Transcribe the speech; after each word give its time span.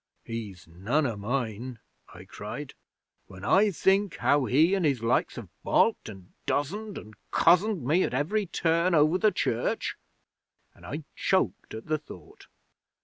'"He's 0.23 0.65
none 0.67 1.05
of 1.05 1.19
mine," 1.19 1.77
I 2.11 2.25
cried. 2.25 2.73
"When 3.27 3.45
I 3.45 3.69
think 3.69 4.15
how 4.15 4.45
he 4.45 4.73
and 4.73 4.83
his 4.83 5.03
likes 5.03 5.35
have 5.35 5.49
baulked 5.61 6.09
and 6.09 6.33
dozened 6.47 6.97
and 6.97 7.13
cozened 7.29 7.85
me 7.85 8.01
at 8.01 8.11
every 8.11 8.47
turn 8.47 8.95
over 8.95 9.19
the 9.19 9.29
church" 9.31 9.95
and 10.73 10.87
I 10.87 11.03
choked 11.15 11.75
at 11.75 11.85
the 11.85 11.99
thought. 11.99 12.47